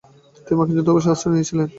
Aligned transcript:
তিনি 0.45 0.55
মার্কিন 0.57 0.75
দূতাবাসে 0.77 1.09
আশ্রয় 1.13 1.33
নিয়েছিলেন। 1.33 1.67